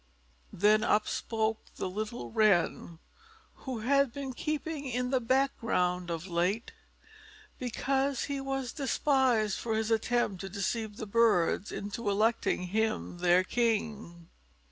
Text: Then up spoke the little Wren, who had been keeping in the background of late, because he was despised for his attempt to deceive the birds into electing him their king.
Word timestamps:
Then 0.51 0.83
up 0.83 1.07
spoke 1.07 1.59
the 1.75 1.87
little 1.87 2.31
Wren, 2.31 2.97
who 3.53 3.81
had 3.81 4.11
been 4.11 4.33
keeping 4.33 4.85
in 4.87 5.11
the 5.11 5.19
background 5.19 6.09
of 6.09 6.25
late, 6.25 6.71
because 7.59 8.23
he 8.23 8.41
was 8.41 8.73
despised 8.73 9.59
for 9.59 9.75
his 9.75 9.91
attempt 9.91 10.41
to 10.41 10.49
deceive 10.49 10.97
the 10.97 11.05
birds 11.05 11.71
into 11.71 12.09
electing 12.09 12.69
him 12.69 13.19
their 13.19 13.43
king. 13.43 14.29